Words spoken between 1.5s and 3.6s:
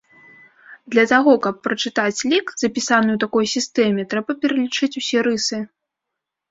прачытаць лік, запісаны ў такой